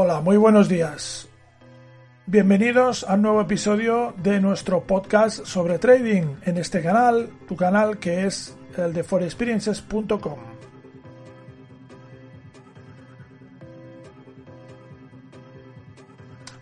Hola, 0.00 0.20
muy 0.20 0.36
buenos 0.36 0.68
días. 0.68 1.28
Bienvenidos 2.24 3.02
a 3.02 3.14
un 3.14 3.22
nuevo 3.22 3.40
episodio 3.40 4.14
de 4.18 4.38
nuestro 4.38 4.84
podcast 4.84 5.44
sobre 5.44 5.80
trading 5.80 6.36
en 6.44 6.56
este 6.56 6.84
canal, 6.84 7.30
tu 7.48 7.56
canal 7.56 7.98
que 7.98 8.24
es 8.24 8.56
el 8.76 8.92
de 8.92 9.02
forexperiences.com. 9.02 10.38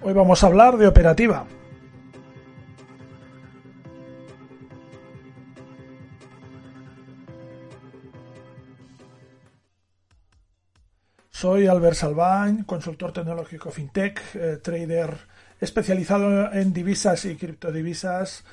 Hoy 0.00 0.12
vamos 0.14 0.42
a 0.42 0.46
hablar 0.46 0.78
de 0.78 0.86
operativa. 0.86 1.44
Soy 11.46 11.68
Albert 11.68 11.94
Salvañ, 11.94 12.64
consultor 12.64 13.12
tecnológico 13.12 13.70
fintech, 13.70 14.20
eh, 14.34 14.56
trader 14.60 15.16
especializado 15.60 16.52
en 16.52 16.72
divisas 16.72 17.24
y 17.24 17.36
criptodivisas 17.36 18.44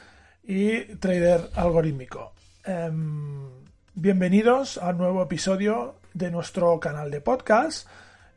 y 0.44 0.94
trader 0.98 1.50
algorítmico. 1.56 2.34
Em, 2.64 3.50
bienvenidos 3.96 4.78
a 4.78 4.90
un 4.90 5.00
nuevo 5.00 5.24
episodio 5.24 5.96
de 6.14 6.30
nuestro 6.30 6.80
canal 6.80 7.10
de 7.10 7.20
podcast 7.20 7.88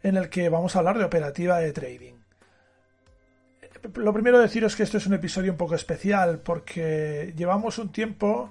en 0.03 0.17
el 0.17 0.31
que 0.31 0.49
vamos 0.49 0.75
a 0.75 0.79
hablar 0.79 0.97
de 0.97 1.05
operativa 1.05 1.59
de 1.59 1.75
trading. 1.75 2.15
Lo 3.97 4.15
primero 4.15 4.39
deciros 4.39 4.75
que 4.75 4.85
esto 4.85 4.97
es 4.97 5.07
un 5.07 5.13
episodio 5.13 5.53
un 5.53 5.59
poco 5.59 5.75
especial 5.75 6.39
porque 6.39 7.35
llevamos 7.37 7.77
un 7.77 7.93
tiempo 7.93 8.51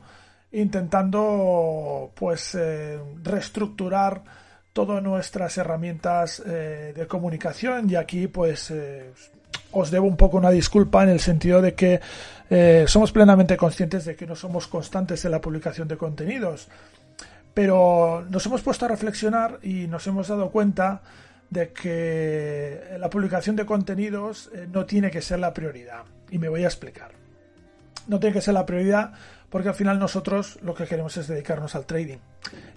intentando 0.51 2.11
pues 2.13 2.53
eh, 2.53 2.99
reestructurar 3.23 4.44
todas 4.75 5.01
nuestras 5.01 5.57
herramientas 5.57 6.43
eh, 6.45 6.91
de 6.93 7.07
comunicación. 7.07 7.89
Y 7.89 7.95
aquí 7.95 8.27
pues 8.27 8.71
eh, 8.71 9.09
os 9.71 9.89
debo 9.89 10.05
un 10.05 10.17
poco 10.17 10.35
una 10.35 10.51
disculpa 10.51 11.01
en 11.03 11.09
el 11.09 11.21
sentido 11.21 11.61
de 11.61 11.73
que 11.73 12.01
eh, 12.49 12.83
somos 12.85 13.13
plenamente 13.13 13.55
conscientes 13.55 14.03
de 14.03 14.17
que 14.17 14.27
no 14.27 14.35
somos 14.35 14.67
constantes 14.67 15.23
en 15.23 15.31
la 15.31 15.39
publicación 15.39 15.87
de 15.87 15.95
contenidos. 15.95 16.67
Pero 17.53 18.25
nos 18.29 18.45
hemos 18.47 18.61
puesto 18.63 18.83
a 18.83 18.89
reflexionar 18.89 19.59
y 19.63 19.87
nos 19.87 20.05
hemos 20.07 20.27
dado 20.27 20.49
cuenta 20.49 21.01
de 21.49 21.71
que 21.71 22.97
la 22.99 23.09
publicación 23.09 23.55
de 23.55 23.65
contenidos 23.65 24.51
no 24.73 24.85
tiene 24.85 25.09
que 25.09 25.21
ser 25.21 25.39
la 25.39 25.53
prioridad. 25.53 26.03
Y 26.31 26.37
me 26.37 26.49
voy 26.49 26.65
a 26.65 26.67
explicar. 26.67 27.11
No 28.09 28.19
tiene 28.19 28.33
que 28.33 28.41
ser 28.41 28.53
la 28.53 28.65
prioridad 28.65 29.13
porque 29.55 29.69
al 29.69 29.75
final 29.75 29.99
nosotros 29.99 30.59
lo 30.63 30.75
que 30.75 30.83
queremos 30.83 31.15
es 31.15 31.29
dedicarnos 31.29 31.75
al 31.75 31.85
trading 31.85 32.17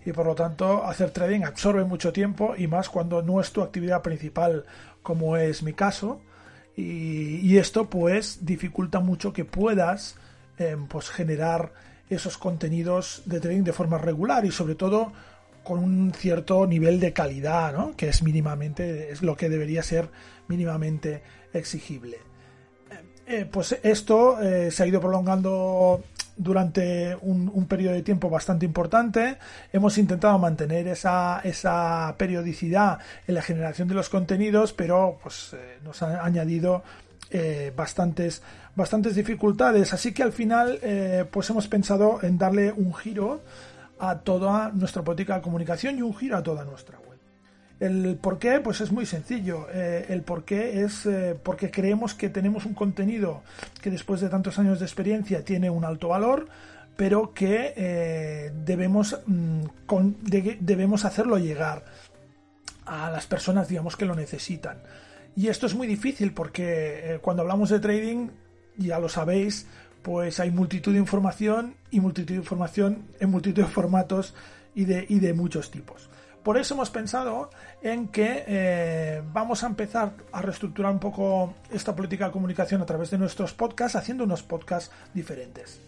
y 0.06 0.12
por 0.12 0.26
lo 0.26 0.36
tanto 0.36 0.84
hacer 0.86 1.10
trading 1.10 1.42
absorbe 1.42 1.82
mucho 1.82 2.12
tiempo 2.12 2.54
y 2.56 2.68
más 2.68 2.88
cuando 2.88 3.20
no 3.20 3.40
es 3.40 3.50
tu 3.50 3.62
actividad 3.62 4.00
principal 4.00 4.64
como 5.02 5.36
es 5.36 5.64
mi 5.64 5.72
caso 5.72 6.20
y, 6.76 7.56
esto 7.56 7.90
pues 7.90 8.46
dificulta 8.46 9.00
mucho 9.00 9.32
que 9.32 9.44
puedas 9.44 10.18
em, 10.56 10.86
pues 10.86 11.10
generar 11.10 11.72
esos 12.10 12.38
contenidos 12.38 13.22
de 13.24 13.40
trading 13.40 13.64
de 13.64 13.72
forma 13.72 13.98
regular 13.98 14.44
y 14.44 14.52
sobre 14.52 14.76
todo 14.76 15.12
con 15.64 15.80
un 15.80 16.12
cierto 16.14 16.64
nivel 16.68 17.00
de 17.00 17.12
calidad, 17.12 17.72
¿no? 17.72 17.96
que 17.96 18.08
es 18.08 18.22
mínimamente, 18.22 19.10
es 19.10 19.22
lo 19.22 19.36
que 19.36 19.48
debería 19.48 19.82
ser 19.82 20.10
mínimamente 20.46 21.24
exigible. 21.52 22.18
Eh, 23.26 23.46
pues 23.50 23.76
esto 23.82 24.40
eh, 24.40 24.70
se 24.70 24.84
ha 24.84 24.86
ido 24.86 25.00
prolongando 25.00 26.04
durante 26.38 27.16
un, 27.20 27.66
periodo 27.66 27.94
de 27.94 28.02
tiempo 28.02 28.30
bastante 28.30 28.64
importante. 28.64 29.36
Hemos 29.72 29.98
intentado 29.98 30.38
mantener 30.38 30.88
esa, 30.88 31.40
esa 31.44 32.14
periodicidad 32.16 32.98
en 33.26 33.34
la 33.34 33.42
generación 33.42 33.88
de 33.88 33.94
los 33.94 34.08
contenidos, 34.08 34.72
pero 34.72 35.18
pues 35.22 35.52
eh, 35.52 35.78
nos 35.84 36.02
ha 36.02 36.24
añadido 36.24 36.82
eh, 37.30 37.72
bastantes, 37.76 38.40
bastantes 38.74 39.16
dificultades. 39.16 39.92
Así 39.92 40.12
que 40.12 40.22
al 40.22 40.32
final 40.32 40.78
eh, 40.82 41.26
pues 41.30 41.50
hemos 41.50 41.68
pensado 41.68 42.20
en 42.22 42.38
darle 42.38 42.72
un 42.72 42.94
giro 42.94 43.42
a 43.98 44.20
toda 44.20 44.70
nuestra 44.70 45.02
política 45.02 45.34
de 45.34 45.42
comunicación 45.42 45.98
y 45.98 46.02
un 46.02 46.16
giro 46.16 46.36
a 46.36 46.42
toda 46.42 46.64
nuestra. 46.64 46.98
El 47.80 48.16
por 48.20 48.38
qué, 48.38 48.60
pues 48.60 48.80
es 48.80 48.90
muy 48.90 49.06
sencillo. 49.06 49.68
el 49.70 50.22
por 50.22 50.44
qué 50.44 50.82
es 50.82 51.08
porque 51.44 51.70
creemos 51.70 52.14
que 52.14 52.28
tenemos 52.28 52.66
un 52.66 52.74
contenido 52.74 53.42
que 53.80 53.90
después 53.90 54.20
de 54.20 54.28
tantos 54.28 54.58
años 54.58 54.80
de 54.80 54.86
experiencia 54.86 55.44
tiene 55.44 55.70
un 55.70 55.84
alto 55.84 56.08
valor, 56.08 56.48
pero 56.98 57.32
que 57.32 57.74
eh, 57.76 58.50
debemos, 58.64 59.20
mm, 59.24 59.62
debemos 60.58 61.04
hacerlo 61.04 61.38
llegar 61.38 61.84
a 62.86 63.08
las 63.08 63.24
personas, 63.28 63.68
digamos, 63.68 63.94
que 63.96 64.04
lo 64.04 64.16
necesitan. 64.16 64.78
Y 65.36 65.46
esto 65.46 65.66
es 65.66 65.76
muy 65.76 65.86
difícil 65.86 66.32
porque 66.32 66.64
eh, 67.14 67.18
cuando 67.22 67.42
hablamos 67.42 67.70
de 67.70 67.78
trading, 67.78 68.30
ya 68.78 68.98
lo 68.98 69.08
sabéis, 69.08 69.68
pues 70.02 70.40
hay 70.40 70.50
multitud 70.50 70.92
de 70.92 70.98
información 70.98 71.76
y 71.92 72.00
multitud 72.00 72.34
de 72.34 72.40
información 72.40 73.04
en 73.20 73.30
multitud 73.30 73.62
de 73.62 73.68
formatos 73.68 74.34
y 74.74 74.84
de, 74.84 75.06
y 75.08 75.20
de 75.20 75.34
muchos 75.34 75.70
tipos. 75.70 76.10
Por 76.48 76.56
eso 76.56 76.72
hemos 76.72 76.88
pensado 76.88 77.50
en 77.82 78.08
que 78.08 78.44
eh, 78.46 79.22
vamos 79.34 79.62
a 79.62 79.66
empezar 79.66 80.14
a 80.32 80.40
reestructurar 80.40 80.90
un 80.90 80.98
poco 80.98 81.56
esta 81.70 81.94
política 81.94 82.24
de 82.24 82.32
comunicación 82.32 82.80
a 82.80 82.86
través 82.86 83.10
de 83.10 83.18
nuestros 83.18 83.52
podcasts, 83.52 83.96
haciendo 83.96 84.24
unos 84.24 84.42
podcasts 84.44 84.90
diferentes. 85.12 85.78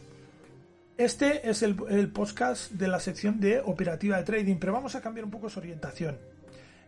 Este 0.99 1.49
es 1.49 1.63
el, 1.63 1.77
podcast 2.13 2.73
de 2.73 2.89
la 2.89 3.01
sección 3.01 3.41
de 3.41 3.61
operativa 3.61 4.19
de 4.19 4.23
trading, 4.25 4.57
pero 4.57 4.75
vamos 4.75 4.95
a 4.95 5.01
cambiar 5.01 5.25
un 5.25 5.31
poco 5.31 5.49
su 5.49 5.61
orientación. 5.61 6.19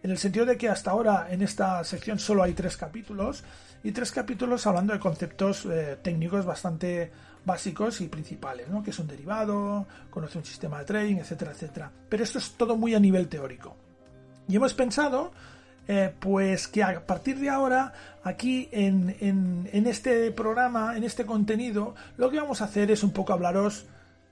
En 0.03 0.11
el 0.11 0.19
sentido 0.19 0.45
de 0.45 0.59
que 0.59 0.69
hasta 0.69 0.91
ahora 0.91 1.29
en 1.31 1.41
esta 1.41 1.83
sección 1.83 2.19
solo 2.19 2.43
hay 2.43 2.53
tres 2.53 2.77
capítulos 2.77 3.43
y 3.83 3.93
tres 3.93 4.13
capítulos 4.13 4.67
hablando 4.67 4.93
de 4.93 4.99
conceptos 4.99 5.65
eh, 5.65 5.97
técnicos 6.03 6.45
bastante 6.45 7.11
básicos 7.45 8.01
y 8.01 8.09
principales, 8.09 8.69
¿no? 8.69 8.83
que 8.83 8.91
es 8.91 8.99
un 8.99 9.07
derivado, 9.07 9.87
conoce 10.11 10.39
un 10.39 10.45
sistema 10.45 10.79
de 10.79 10.85
trading, 10.85 11.17
etcétera, 11.17 11.53
etcétera. 11.53 11.91
Pero 12.09 12.23
esto 12.23 12.39
es 12.39 12.53
todo 12.53 12.77
muy 12.77 12.95
a 12.95 13.01
nivel 13.01 13.29
teórico. 13.29 13.77
Y 14.49 14.57
hemos 14.57 14.75
pensado, 14.75 15.33
eh, 15.89 16.13
pues 16.19 16.69
que 16.69 16.83
a 16.83 17.05
partir 17.07 17.39
de 17.39 17.49
ahora, 17.49 17.93
aquí 18.23 18.69
en, 18.73 19.17
en, 19.21 19.87
este 19.87 20.31
programa, 20.31 20.97
en 20.97 21.05
este 21.05 21.27
contenido, 21.27 21.95
lo 22.17 22.31
que 22.31 22.39
vamos 22.39 22.61
a 22.61 22.65
hacer 22.65 22.91
es 22.91 23.03
un 23.03 23.13
poco 23.13 23.33
hablaros 23.33 23.87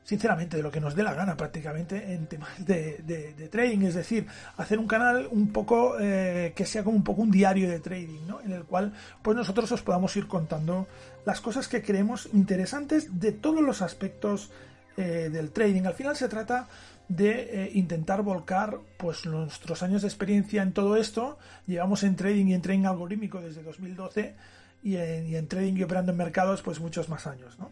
sinceramente 0.04 0.56
de 0.56 0.62
lo 0.62 0.70
que 0.70 0.80
nos 0.80 0.94
dé 0.94 1.02
la 1.02 1.14
gana 1.14 1.36
prácticamente 1.36 2.14
en 2.14 2.26
temas 2.26 2.50
de, 2.64 3.48
trading, 3.50 3.82
es 3.82 3.94
decir, 3.94 4.26
hacer 4.56 4.78
un 4.78 4.86
canal 4.86 5.28
un 5.30 5.52
poco 5.52 5.98
eh, 6.00 6.52
que 6.54 6.66
sea 6.66 6.82
como 6.82 6.96
un 6.96 7.04
poco 7.04 7.22
un 7.22 7.30
diario 7.30 7.68
de 7.68 7.80
trading, 7.80 8.26
¿no? 8.26 8.40
En 8.40 8.52
el 8.52 8.64
cual 8.64 8.92
pues 9.22 9.36
nosotros 9.36 9.70
os 9.72 9.82
podamos 9.82 10.16
ir 10.16 10.26
contando 10.26 10.88
las 11.24 11.40
cosas 11.40 11.68
que 11.68 11.82
creemos 11.82 12.28
interesantes 12.32 13.20
de 13.20 13.32
todos 13.32 13.62
los 13.62 13.82
aspectos 13.82 14.50
eh, 14.96 15.30
del 15.32 15.50
trading. 15.50 15.82
Al 15.84 15.94
final 15.94 16.16
se 16.16 16.28
trata 16.28 16.68
de 17.08 17.64
eh, 17.64 17.70
intentar 17.74 18.22
volcar 18.22 18.78
pues 18.96 19.26
nuestros 19.26 19.82
años 19.82 20.02
de 20.02 20.08
experiencia 20.08 20.62
en 20.62 20.72
todo 20.72 20.96
esto. 20.96 21.38
Llevamos 21.66 22.02
en 22.04 22.16
trading 22.16 22.46
y 22.46 22.54
en 22.54 22.62
trading 22.62 22.84
algorítmico 22.86 23.40
desde 23.40 23.62
2012 23.62 24.34
y 24.82 24.96
en, 24.96 25.28
y 25.28 25.36
en 25.36 25.46
trading 25.46 25.74
y 25.76 25.82
operando 25.82 26.12
en 26.12 26.18
mercados 26.18 26.62
pues 26.62 26.80
muchos 26.80 27.08
más 27.08 27.26
años, 27.26 27.58
¿no? 27.58 27.70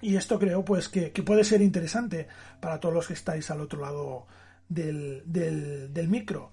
Y 0.00 0.16
esto 0.16 0.38
creo 0.38 0.64
pues 0.64 0.88
que, 0.88 1.10
puede 1.10 1.44
ser 1.44 1.60
interesante 1.60 2.26
para 2.60 2.80
todos 2.80 2.94
los 2.94 3.06
que 3.06 3.14
estáis 3.14 3.50
al 3.50 3.60
otro 3.60 3.80
lado 3.80 4.26
del, 4.68 5.22
del, 5.26 6.08
micro. 6.08 6.52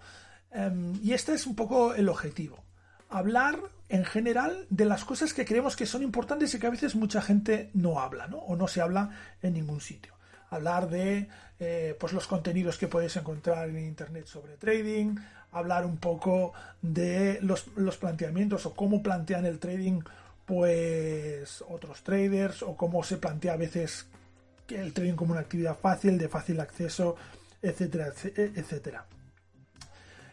Em, 0.52 0.94
y 1.04 1.14
este 1.14 1.34
es 1.34 1.48
un 1.48 1.56
poco 1.56 1.94
el 1.94 2.10
objetivo. 2.10 2.64
Hablar 3.10 3.58
en 3.90 4.04
general 4.04 4.66
de 4.70 4.86
las 4.86 5.06
cosas 5.06 5.34
que 5.34 5.46
creemos 5.46 5.76
que 5.76 5.86
son 5.86 6.04
importantes 6.04 6.54
y 6.54 6.60
que 6.60 6.68
a 6.68 6.72
veces 6.72 6.96
mucha 6.96 7.22
gente 7.22 7.70
no 7.74 8.02
habla, 8.02 8.28
¿no? 8.28 8.40
O 8.40 8.56
no 8.56 8.68
se 8.68 8.82
habla 8.82 9.12
en 9.42 9.54
ningún 9.54 9.80
sitio. 9.80 10.14
Hablar 10.50 10.90
de 10.90 11.30
eh, 11.60 11.96
pues 12.00 12.14
los 12.14 12.28
contenidos 12.28 12.78
que 12.78 12.88
podéis 12.88 13.16
encontrar 13.16 13.70
en 13.70 13.80
internet 13.80 14.26
sobre 14.26 14.58
trading, 14.58 15.16
hablar 15.52 15.86
un 15.86 15.98
poco 15.98 16.54
de 16.82 17.40
los, 17.42 17.68
los 17.76 17.98
planteamientos 17.98 18.66
o 18.66 18.74
cómo 18.74 19.02
plantean 19.02 19.46
el 19.46 19.60
trading 19.60 20.02
pues 20.48 21.62
otros 21.68 22.02
traders 22.04 22.64
o 22.64 22.78
cómo 22.78 23.04
se 23.04 23.18
plantea 23.18 23.54
a 23.54 23.58
veces 23.58 24.08
el 24.70 24.94
trading 24.94 25.16
como 25.16 25.34
una 25.34 25.42
actividad 25.42 25.78
fácil, 25.78 26.18
de 26.18 26.30
fácil 26.30 26.62
acceso, 26.62 27.18
etcétera, 27.62 28.14
etcétera. 28.34 29.06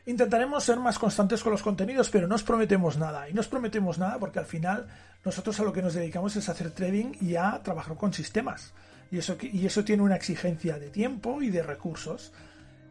Intentaremos 0.06 0.62
ser 0.62 0.78
más 0.78 1.00
constantes 1.00 1.43
con 1.43 1.50
los 1.50 1.62
contenidos, 1.62 2.11
pero 2.11 2.28
no 2.28 2.37
os 2.37 2.44
prometemos 2.44 2.96
nada. 2.96 3.28
Y 3.28 3.32
no 3.32 3.40
os 3.40 3.49
prometemos 3.49 3.99
nada 3.99 4.19
porque 4.20 4.38
al 4.38 4.46
final 4.46 4.87
nosotros 5.25 5.58
a 5.58 5.64
lo 5.64 5.72
que 5.72 5.82
nos 5.82 5.94
dedicamos 5.94 6.37
es 6.37 6.49
a 6.49 6.52
hacer 6.52 6.70
trading 6.70 7.14
y 7.20 7.34
a 7.34 7.61
trabajar 7.64 7.96
con 7.96 8.12
sistemas. 8.12 8.72
Y 9.11 9.19
eso, 9.19 9.37
y 9.40 9.66
eso 9.66 9.82
tiene 9.82 10.05
una 10.05 10.16
exigencia 10.16 10.78
de 10.78 10.90
tiempo 10.90 11.43
y 11.43 11.50
de 11.50 11.62
recursos 11.64 12.32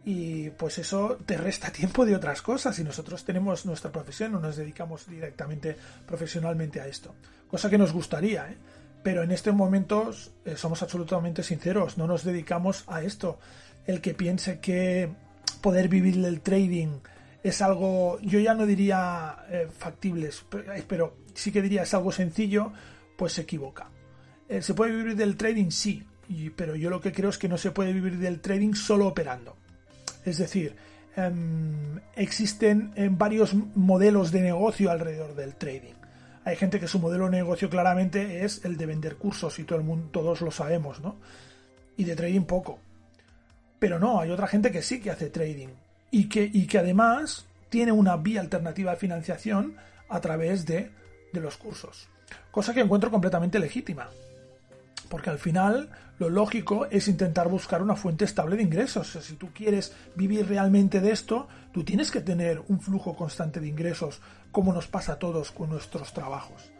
y 0.05 0.49
pues 0.51 0.77
eso 0.79 1.17
te 1.25 1.37
resta 1.37 1.71
tiempo 1.71 2.05
de 2.05 2.15
otras 2.15 2.41
cosas 2.41 2.77
y 2.79 2.83
nosotros 2.83 3.23
tenemos 3.23 3.65
nuestra 3.65 3.91
profesión, 3.91 4.33
no 4.33 4.39
nos 4.39 4.57
dedicamos 4.57 5.07
directamente 5.07 5.77
profesionalmente 6.05 6.81
a 6.81 6.87
esto, 6.87 7.15
cosa 7.49 7.69
que 7.69 7.77
nos 7.77 7.93
gustaría, 7.93 8.49
¿eh? 8.49 8.57
pero 9.01 9.23
en 9.23 9.31
estos 9.31 9.53
momentos 9.53 10.31
eh, 10.45 10.55
somos 10.57 10.81
absolutamente 10.81 11.43
sinceros, 11.43 11.97
no 11.97 12.07
nos 12.07 12.23
dedicamos 12.23 12.83
a 12.87 13.01
esto. 13.01 13.39
El 13.85 13.99
que 13.99 14.13
piense 14.13 14.59
que 14.59 15.11
poder 15.61 15.89
vivir 15.89 16.21
del 16.21 16.39
trading 16.39 16.99
es 17.43 17.61
algo, 17.61 18.17
yo 18.21 18.39
ya 18.39 18.53
no 18.53 18.65
diría 18.65 19.45
eh, 19.49 19.67
factibles, 19.77 20.45
pero 20.87 21.17
sí 21.33 21.51
que 21.51 21.61
diría 21.61 21.83
es 21.83 21.93
algo 21.93 22.13
sencillo, 22.13 22.71
pues 23.17 23.33
se 23.33 23.41
equivoca. 23.41 23.89
¿Se 24.61 24.73
puede 24.73 24.95
vivir 24.95 25.15
del 25.15 25.35
trading? 25.35 25.71
Sí, 25.71 26.05
pero 26.55 26.75
yo 26.75 26.89
lo 26.89 27.01
que 27.01 27.11
creo 27.11 27.29
es 27.29 27.37
que 27.37 27.49
no 27.49 27.57
se 27.57 27.71
puede 27.71 27.91
vivir 27.91 28.19
del 28.19 28.39
trading 28.39 28.73
solo 28.73 29.07
operando. 29.07 29.57
Es 30.25 30.37
decir, 30.37 30.75
em, 31.15 31.99
existen 32.15 32.91
em, 32.95 33.17
varios 33.17 33.53
modelos 33.53 34.31
de 34.31 34.41
negocio 34.41 34.91
alrededor 34.91 35.35
del 35.35 35.55
trading. 35.55 35.93
Hay 36.45 36.55
gente 36.55 36.79
que 36.79 36.87
su 36.87 36.99
modelo 36.99 37.25
de 37.25 37.31
negocio 37.31 37.69
claramente 37.69 38.43
es 38.43 38.65
el 38.65 38.75
de 38.77 38.85
vender 38.85 39.15
cursos 39.15 39.59
y 39.59 39.63
todo 39.63 39.79
el 39.79 39.85
mundo, 39.85 40.09
todos 40.11 40.41
lo 40.41 40.51
sabemos, 40.51 40.99
¿no? 40.99 41.15
Y 41.95 42.03
de 42.03 42.15
trading 42.15 42.43
poco. 42.43 42.79
Pero 43.79 43.99
no, 43.99 44.19
hay 44.19 44.29
otra 44.31 44.47
gente 44.47 44.71
que 44.71 44.81
sí 44.81 44.99
que 44.99 45.11
hace 45.11 45.29
trading 45.29 45.69
y 46.11 46.27
que, 46.27 46.49
y 46.51 46.67
que 46.67 46.79
además 46.79 47.45
tiene 47.69 47.91
una 47.91 48.17
vía 48.17 48.41
alternativa 48.41 48.91
de 48.91 48.97
financiación 48.97 49.75
a 50.09 50.19
través 50.19 50.65
de, 50.65 50.91
de 51.31 51.39
los 51.39 51.57
cursos. 51.57 52.07
Cosa 52.51 52.73
que 52.73 52.81
encuentro 52.81 53.09
completamente 53.09 53.59
legítima. 53.59 54.09
Porque 55.09 55.29
al 55.29 55.39
final 55.39 55.89
lo 56.19 56.29
lógico 56.29 56.85
es 56.85 57.07
intentar 57.07 57.49
buscar 57.49 57.81
una 57.81 57.95
fuente 57.95 58.25
estable 58.25 58.55
de 58.55 58.63
ingresos. 58.63 59.17
si 59.21 59.35
tú 59.35 59.49
quieres 59.53 59.95
vivir 60.15 60.47
realmente 60.47 61.01
de 61.01 61.11
esto, 61.11 61.47
tú 61.71 61.83
tienes 61.83 62.11
que 62.11 62.21
tener 62.21 62.61
un 62.67 62.79
flujo 62.79 63.15
constante 63.15 63.59
de 63.59 63.67
ingresos, 63.67 64.21
como 64.51 64.73
nos 64.73 64.87
pasa 64.87 65.13
a 65.13 65.19
todos 65.19 65.51
con 65.51 65.69
nuestros 65.69 66.13
trabajos. 66.13 66.71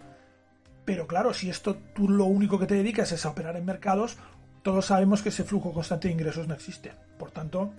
Pero 0.85 1.07
claro, 1.07 1.33
si 1.33 1.49
esto 1.49 1.77
tú 1.95 2.09
lo 2.09 2.25
único 2.25 2.59
que 2.59 2.67
te 2.67 2.75
dedicas 2.75 3.11
es 3.11 3.25
a 3.25 3.29
operar 3.29 3.55
en 3.55 3.65
mercados, 3.65 4.17
todos 4.61 4.85
sabemos 4.85 5.21
que 5.21 5.29
ese 5.29 5.43
flujo 5.43 5.73
constante 5.73 6.07
de 6.07 6.13
ingresos 6.13 6.47
no 6.47 6.53
existe. 6.53 6.93
Por 7.17 7.31
tanto, 7.31 7.73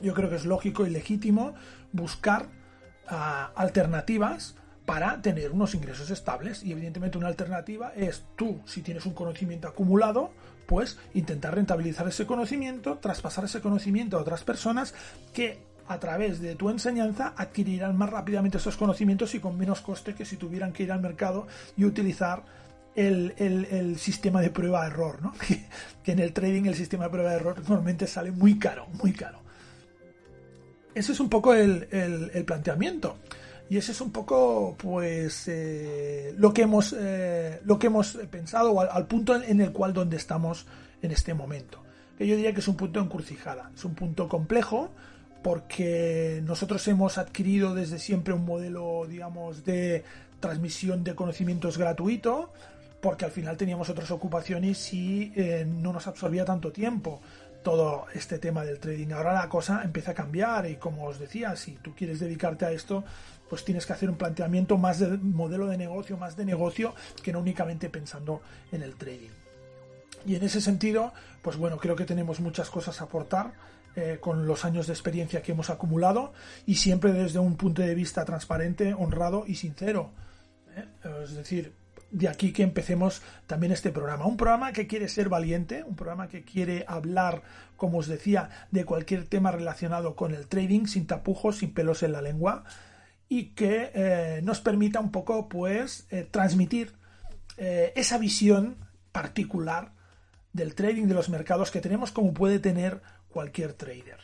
yo 0.00 0.14
creo 0.14 0.30
que 0.30 0.36
es 0.36 0.44
lógico 0.44 0.86
y 0.86 0.90
legítimo 0.90 1.54
buscar 1.92 2.48
ah, 3.08 3.50
alternativas 3.56 4.56
para 4.86 5.22
tener 5.22 5.52
unos 5.52 5.74
ingresos 5.74 6.10
estables. 6.10 6.62
Y 6.62 6.72
evidentemente 6.72 7.18
una 7.18 7.28
alternativa 7.28 7.92
es 7.96 8.24
tú, 8.36 8.60
si 8.66 8.82
tienes 8.82 9.06
un 9.06 9.14
conocimiento 9.14 9.68
acumulado, 9.68 10.32
pues 10.66 10.98
intentar 11.14 11.54
rentabilizar 11.54 12.08
ese 12.08 12.26
conocimiento, 12.26 12.98
traspasar 12.98 13.44
ese 13.44 13.60
conocimiento 13.60 14.18
a 14.18 14.20
otras 14.20 14.44
personas 14.44 14.94
que 15.32 15.58
a 15.86 15.98
través 15.98 16.40
de 16.40 16.54
tu 16.54 16.70
enseñanza 16.70 17.34
adquirirán 17.36 17.96
más 17.96 18.10
rápidamente 18.10 18.58
esos 18.58 18.76
conocimientos 18.76 19.34
y 19.34 19.40
con 19.40 19.58
menos 19.58 19.80
coste 19.80 20.14
que 20.14 20.24
si 20.24 20.36
tuvieran 20.36 20.72
que 20.72 20.84
ir 20.84 20.92
al 20.92 21.00
mercado 21.00 21.46
y 21.76 21.84
utilizar 21.84 22.42
el, 22.94 23.96
sistema 23.98 24.40
de 24.40 24.50
prueba-error, 24.50 25.20
¿no? 25.22 25.34
que 26.02 26.12
en 26.12 26.20
el 26.20 26.32
trading 26.32 26.64
el 26.66 26.74
sistema 26.74 27.04
de 27.04 27.10
prueba-error 27.10 27.58
normalmente 27.68 28.06
sale 28.06 28.30
muy 28.30 28.58
caro, 28.58 28.86
muy 29.02 29.12
caro. 29.12 29.44
Ese 30.94 31.12
es 31.12 31.20
un 31.20 31.28
poco 31.28 31.54
el, 31.54 32.44
planteamiento. 32.46 33.16
Y 33.70 33.78
ese 33.78 33.92
es 33.92 34.00
un 34.00 34.10
poco, 34.10 34.76
pues, 34.78 35.48
eh, 35.48 36.34
lo 36.36 36.52
que 36.52 36.62
hemos, 36.62 36.94
eh, 36.98 37.60
lo 37.64 37.78
que 37.78 37.86
hemos 37.86 38.18
pensado 38.30 38.78
al, 38.80 38.88
al, 38.90 39.06
punto 39.06 39.34
en 39.34 39.60
el 39.60 39.72
cual 39.72 39.92
donde 39.92 40.16
estamos 40.16 40.66
en 41.02 41.10
este 41.12 41.34
momento. 41.34 41.82
Que 42.18 42.26
yo 42.26 42.36
diría 42.36 42.52
que 42.52 42.60
es 42.60 42.68
un 42.68 42.76
punto 42.76 43.00
encrucijada, 43.00 43.70
es 43.74 43.84
un 43.84 43.94
punto 43.94 44.28
complejo 44.28 44.90
porque 45.44 46.40
nosotros 46.46 46.88
hemos 46.88 47.18
adquirido 47.18 47.74
desde 47.74 47.98
siempre 47.98 48.32
un 48.32 48.46
modelo, 48.46 49.04
digamos, 49.06 49.62
de 49.64 50.02
transmisión 50.40 51.04
de 51.04 51.14
conocimientos 51.14 51.76
gratuito, 51.76 52.50
porque 53.02 53.26
al 53.26 53.30
final 53.30 53.58
teníamos 53.58 53.90
otras 53.90 54.10
ocupaciones 54.10 54.94
y 54.94 55.34
eh, 55.36 55.66
no 55.68 55.92
nos 55.92 56.06
absorbía 56.06 56.46
tanto 56.46 56.72
tiempo 56.72 57.20
todo 57.64 58.06
este 58.14 58.38
tema 58.38 58.64
del 58.64 58.78
trading. 58.78 59.10
Ahora 59.12 59.32
la 59.32 59.48
cosa 59.48 59.82
empieza 59.82 60.12
a 60.12 60.14
cambiar 60.14 60.70
y 60.70 60.76
como 60.76 61.06
os 61.06 61.18
decía, 61.18 61.56
si 61.56 61.72
tú 61.72 61.92
quieres 61.96 62.20
dedicarte 62.20 62.64
a 62.64 62.70
esto, 62.70 63.02
pues 63.48 63.64
tienes 63.64 63.86
que 63.86 63.94
hacer 63.94 64.08
un 64.08 64.16
planteamiento 64.16 64.78
más 64.78 65.00
de 65.00 65.08
modelo 65.18 65.66
de 65.66 65.76
negocio, 65.76 66.16
más 66.16 66.36
de 66.36 66.44
negocio, 66.44 66.94
que 67.22 67.32
no 67.32 67.40
únicamente 67.40 67.90
pensando 67.90 68.42
en 68.70 68.82
el 68.82 68.94
trading. 68.94 69.30
Y 70.26 70.36
en 70.36 70.44
ese 70.44 70.60
sentido, 70.60 71.12
pues 71.42 71.56
bueno, 71.56 71.78
creo 71.78 71.96
que 71.96 72.04
tenemos 72.04 72.38
muchas 72.38 72.70
cosas 72.70 73.00
a 73.00 73.04
aportar 73.04 73.52
eh, 73.96 74.18
con 74.20 74.46
los 74.46 74.64
años 74.64 74.86
de 74.86 74.92
experiencia 74.92 75.42
que 75.42 75.52
hemos 75.52 75.70
acumulado 75.70 76.32
y 76.66 76.76
siempre 76.76 77.12
desde 77.12 77.38
un 77.38 77.56
punto 77.56 77.82
de 77.82 77.94
vista 77.94 78.24
transparente, 78.24 78.94
honrado 78.94 79.44
y 79.46 79.56
sincero. 79.56 80.10
¿eh? 80.76 80.84
Es 81.24 81.34
decir, 81.34 81.72
de 82.14 82.28
aquí 82.28 82.52
que 82.52 82.62
empecemos 82.62 83.22
también 83.48 83.72
este 83.72 83.90
programa. 83.90 84.26
Un 84.26 84.36
programa 84.36 84.72
que 84.72 84.86
quiere 84.86 85.08
ser 85.08 85.28
valiente, 85.28 85.82
un 85.82 85.96
programa 85.96 86.28
que 86.28 86.44
quiere 86.44 86.84
hablar, 86.86 87.42
como 87.76 87.98
os 87.98 88.06
decía, 88.06 88.50
de 88.70 88.84
cualquier 88.84 89.26
tema 89.26 89.50
relacionado 89.50 90.14
con 90.14 90.32
el 90.32 90.46
trading, 90.46 90.86
sin 90.86 91.08
tapujos, 91.08 91.58
sin 91.58 91.74
pelos 91.74 92.04
en 92.04 92.12
la 92.12 92.22
lengua, 92.22 92.64
y 93.28 93.46
que 93.46 93.90
eh, 93.94 94.40
nos 94.44 94.60
permita 94.60 95.00
un 95.00 95.10
poco, 95.10 95.48
pues, 95.48 96.06
eh, 96.10 96.26
transmitir 96.30 96.92
eh, 97.56 97.92
esa 97.96 98.16
visión 98.16 98.76
particular 99.10 99.92
del 100.52 100.76
trading 100.76 101.06
de 101.06 101.14
los 101.14 101.28
mercados 101.28 101.72
que 101.72 101.80
tenemos, 101.80 102.12
como 102.12 102.32
puede 102.32 102.60
tener 102.60 103.02
cualquier 103.28 103.72
trader. 103.72 104.20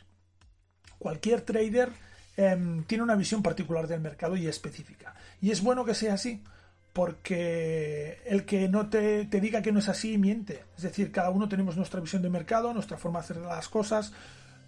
Cualquier 1.00 1.40
trader 1.40 1.90
em, 2.36 2.84
tiene 2.84 3.02
una 3.02 3.16
visión 3.16 3.42
particular 3.42 3.88
del 3.88 4.00
mercado 4.00 4.36
y 4.36 4.46
específica. 4.46 5.16
Y 5.40 5.50
es 5.50 5.60
bueno 5.60 5.84
que 5.84 5.94
sea 5.94 6.14
así 6.14 6.44
porque 6.92 8.18
el 8.26 8.44
que 8.44 8.68
no 8.68 8.88
te, 8.88 9.24
diga 9.26 9.62
que 9.62 9.72
no 9.72 9.78
es 9.78 9.88
así 9.88 10.18
miente. 10.18 10.64
Es 10.76 10.82
decir, 10.82 11.12
cada 11.12 11.30
uno 11.30 11.48
tenemos 11.48 11.76
nuestra 11.76 12.00
visión 12.00 12.22
de 12.22 12.30
mercado, 12.30 12.74
nuestra 12.74 12.96
forma 12.96 13.20
de 13.20 13.24
hacer 13.24 13.36
las 13.38 13.68
cosas, 13.68 14.12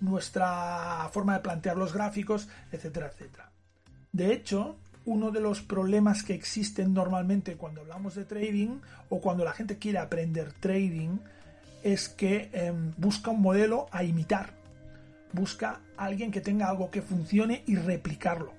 nuestra 0.00 1.08
forma 1.12 1.34
de 1.34 1.40
plantear 1.40 1.76
los 1.76 1.92
gráficos, 1.92 2.48
etcétera, 2.70 3.08
etcétera. 3.08 3.50
De 4.12 4.32
hecho, 4.32 4.76
uno 5.04 5.30
de 5.32 5.40
los 5.40 5.62
problemas 5.62 6.22
que 6.22 6.34
existen 6.34 6.94
normalmente 6.94 7.56
cuando 7.56 7.80
hablamos 7.80 8.14
de 8.14 8.24
trading 8.24 8.80
o 9.08 9.20
cuando 9.20 9.44
la 9.44 9.52
gente 9.52 9.78
quiere 9.78 9.98
aprender 9.98 10.52
trading 10.52 11.18
es 11.82 12.08
que 12.08 12.50
em, 12.52 12.92
busca 12.96 13.32
un 13.32 13.42
modelo 13.42 13.86
a 13.90 14.04
imitar. 14.04 14.54
Busca 15.32 15.80
a 15.96 16.04
alguien 16.04 16.30
que 16.30 16.40
tenga 16.40 16.68
algo 16.68 16.90
que 16.90 17.02
funcione 17.02 17.64
y 17.66 17.74
replicarlo. 17.74 18.52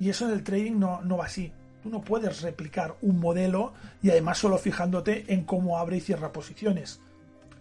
Y 0.00 0.08
eso 0.08 0.26
en 0.26 0.32
el 0.32 0.42
trading 0.42 0.78
no, 0.78 1.02
no 1.02 1.18
va 1.18 1.26
así. 1.26 1.52
Tú 1.82 1.88
no 1.88 2.02
puedes 2.02 2.42
replicar 2.42 2.96
un 3.00 3.18
modelo 3.18 3.72
y 4.02 4.10
además 4.10 4.38
solo 4.38 4.58
fijándote 4.58 5.32
en 5.32 5.44
cómo 5.44 5.78
abre 5.78 5.96
y 5.96 6.00
cierra 6.00 6.32
posiciones. 6.32 7.00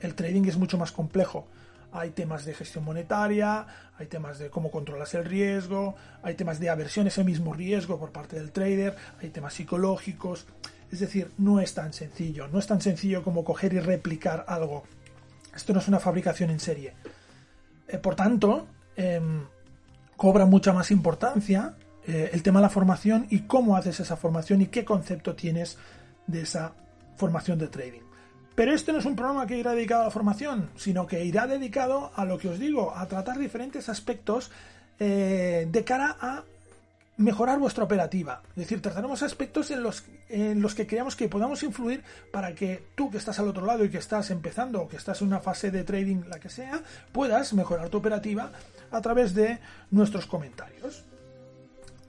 El 0.01 0.16
trading 0.16 0.45
es 0.45 0.57
mucho 0.57 0.77
más 0.77 0.92
complejo. 0.92 1.48
Hay 1.92 2.12
temas 2.12 2.45
de 2.45 2.54
gestión 2.54 2.83
monetaria, 2.83 3.66
hay 3.98 4.07
temas 4.07 4.38
de 4.38 4.50
cómo 4.50 4.69
controlas 4.69 5.13
el 5.16 5.25
riesgo, 5.25 5.95
hay 6.21 6.36
temas 6.36 6.60
de 6.60 6.69
aversión 6.69 7.06
a 7.06 7.10
ese 7.10 7.24
mismo 7.24 7.54
riesgo 7.54 7.98
por 7.98 8.12
parte 8.12 8.36
del 8.36 8.51
trader, 8.51 8.95
hay 9.21 9.30
temas 9.30 9.54
psicológicos. 9.54 10.45
Es 10.92 10.99
decir, 10.99 11.31
no 11.38 11.59
es 11.59 11.73
tan 11.73 11.94
sencillo. 11.94 12.47
No 12.47 12.59
es 12.59 12.68
tan 12.68 12.81
sencillo 12.81 13.23
como 13.23 13.44
coger 13.44 13.73
y 13.73 13.80
replicar 13.80 14.45
algo. 14.47 14.83
Esto 15.56 15.73
no 15.73 15.80
es 15.80 15.88
una 15.88 15.99
fabricación 15.99 16.49
en 16.49 16.59
serie. 16.59 16.94
Eh, 17.88 17.97
por 17.97 18.16
tanto, 18.16 18.68
em, 18.95 19.45
cobra 20.16 20.45
mucha 20.45 20.73
más 20.73 20.92
importancia 20.92 21.76
eh, 22.09 22.31
el 22.33 22.42
tema 22.42 22.59
de 22.59 22.63
la 22.63 22.69
formación 22.69 23.28
y 23.30 23.42
cómo 23.42 23.78
haces 23.78 23.99
esa 23.99 24.18
formación 24.18 24.63
y 24.63 24.68
qué 24.68 24.83
concepto 24.83 25.35
tienes 25.35 25.78
de 26.25 26.42
esa 26.42 26.73
formación 27.18 27.59
de 27.59 27.68
trading. 27.68 28.01
Pero 28.56 28.73
este 28.73 28.92
no 28.92 28.97
es 28.97 29.06
un 29.06 29.16
programa 29.16 29.45
que 29.45 29.59
irá 29.59 29.75
dedicado 29.75 30.01
a 30.01 30.06
la 30.06 30.11
formación, 30.11 30.71
sino 30.75 31.06
que 31.06 31.23
irá 31.23 31.45
dedicado 31.45 32.11
a 32.16 32.25
lo 32.25 32.39
que 32.39 32.49
os 32.49 32.57
digo, 32.57 32.95
a 32.95 33.07
tratar 33.07 33.37
diferentes 33.37 33.89
aspectos 33.89 34.49
eh, 34.99 35.68
de 35.69 35.83
cara 35.83 36.18
a 36.19 36.44
mejorar 37.18 37.59
vuestra 37.59 37.83
operativa. 37.83 38.42
Es 38.49 38.56
decir, 38.56 38.81
trataremos 38.81 39.21
aspectos 39.21 39.69
en 39.69 39.83
los, 39.83 40.04
en 40.30 40.63
los 40.63 40.73
que 40.73 40.87
creamos 40.87 41.16
que 41.16 41.30
podamos 41.30 41.61
influir 41.61 42.04
para 42.31 42.56
que 42.56 42.87
tú 42.95 43.11
que 43.11 43.18
estás 43.18 43.37
al 43.37 43.49
otro 43.49 43.68
lado 43.68 43.85
y 43.85 43.89
que 43.89 43.99
estás 43.99 44.31
empezando 44.31 44.81
o 44.81 44.87
que 44.87 44.97
estás 44.97 45.21
en 45.21 45.28
una 45.28 45.42
fase 45.42 45.69
de 45.69 45.83
trading, 45.83 46.23
la 46.28 46.39
que 46.39 46.49
sea, 46.49 46.81
puedas 47.11 47.54
mejorar 47.54 47.89
tu 47.89 47.99
operativa 47.99 48.49
a 48.89 48.99
través 48.99 49.35
de 49.35 49.59
nuestros 49.92 50.25
comentarios. 50.25 51.06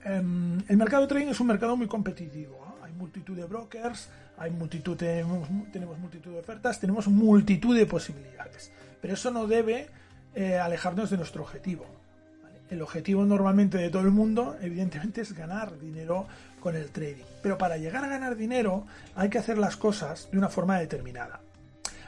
Em, 0.03 0.59
el 0.67 0.77
mercado 0.77 1.03
de 1.03 1.07
trading 1.07 1.27
es 1.27 1.39
un 1.39 1.47
mercado 1.47 1.75
muy 1.75 1.87
competitivo. 1.87 2.75
Hay 2.81 2.91
multitud 2.93 3.35
de 3.35 3.45
brokers, 3.45 4.09
hay 4.37 4.51
multitud 4.51 4.97
tenemos, 4.97 5.49
multitud 5.49 6.31
de 6.31 6.39
ofertas, 6.39 6.79
tenemos 6.79 7.07
multitud 7.07 7.77
de 7.77 7.85
posibilidades. 7.85 8.71
Pero 8.99 9.13
eso 9.13 9.31
no 9.31 9.47
debe 9.47 9.87
eh, 10.33 10.57
alejarnos 10.57 11.09
de 11.09 11.17
nuestro 11.17 11.43
objetivo. 11.43 11.85
El 12.69 12.81
objetivo 12.81 13.25
normalmente 13.25 13.77
de 13.77 13.89
todo 13.89 14.03
el 14.03 14.11
mundo, 14.11 14.55
evidentemente, 14.61 15.21
es 15.21 15.33
ganar 15.33 15.77
dinero 15.77 16.25
con 16.59 16.75
el 16.75 16.89
trading. 16.89 17.25
Pero 17.43 17.57
para 17.57 17.77
llegar 17.77 18.03
a 18.05 18.07
ganar 18.07 18.35
dinero 18.35 18.85
hay 19.15 19.29
que 19.29 19.37
hacer 19.37 19.57
las 19.57 19.75
cosas 19.75 20.29
de 20.31 20.37
una 20.37 20.49
forma 20.49 20.79
determinada. 20.79 21.41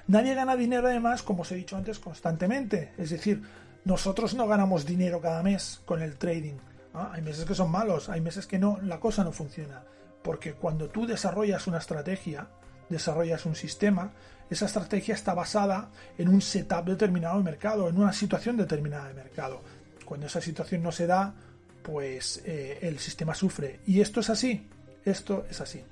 Nadie 0.07 0.33
gana 0.33 0.55
dinero 0.55 0.87
además, 0.87 1.21
como 1.21 1.41
os 1.41 1.51
he 1.51 1.55
dicho 1.55 1.75
antes, 1.75 1.99
constantemente. 1.99 2.93
Es 2.97 3.09
decir, 3.09 3.41
nosotros 3.85 4.33
no 4.33 4.47
ganamos 4.47 4.85
dinero 4.85 5.21
cada 5.21 5.43
mes 5.43 5.81
con 5.85 6.01
el 6.01 6.15
trading 6.15 6.55
Ah, 6.93 7.11
hay 7.13 7.21
meses 7.21 7.45
que 7.45 7.55
son 7.55 7.71
malos, 7.71 8.09
hay 8.09 8.21
meses 8.21 8.45
que 8.45 8.59
no, 8.59 8.79
la 8.83 8.99
cosa 8.99 9.23
no 9.23 9.31
funciona. 9.31 9.83
Porque 10.21 10.53
cuando 10.53 10.89
tú 10.89 11.05
desarrollas 11.05 11.67
una 11.67 11.79
estrategia, 11.79 12.47
desarrollas 12.89 13.45
un 13.45 13.55
sistema, 13.55 14.11
esa 14.49 14.65
estrategia 14.65 15.15
está 15.15 15.33
basada 15.33 15.89
en 16.17 16.29
un 16.29 16.41
setup 16.41 16.85
determinado 16.85 17.37
de 17.37 17.43
mercado, 17.43 17.89
en 17.89 17.97
una 17.97 18.13
situación 18.13 18.57
determinada 18.57 19.07
de 19.07 19.15
mercado. 19.15 19.61
Cuando 20.05 20.27
esa 20.27 20.41
situación 20.41 20.83
no 20.83 20.91
se 20.91 21.07
da, 21.07 21.33
pues 21.81 22.41
eh, 22.45 22.79
el 22.81 22.99
sistema 22.99 23.33
sufre. 23.33 23.79
Y 23.85 24.01
esto 24.01 24.19
es 24.19 24.29
así, 24.29 24.67
esto 25.05 25.45
es 25.49 25.61
así. 25.61 25.83